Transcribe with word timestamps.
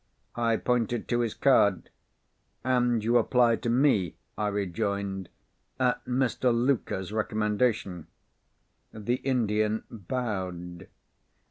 I 0.35 0.57
pointed 0.57 1.07
to 1.09 1.19
his 1.19 1.35
card. 1.35 1.91
"And 2.63 3.03
you 3.03 3.19
apply 3.19 3.57
to 3.57 3.69
me," 3.69 4.15
I 4.35 4.47
rejoined, 4.47 5.29
"at 5.79 6.03
Mr. 6.05 6.51
Luker's 6.51 7.13
recommendation?" 7.13 8.07
The 8.91 9.17
Indian 9.17 9.83
bowed. 9.91 10.87